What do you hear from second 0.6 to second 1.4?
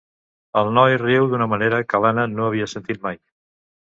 El noi riu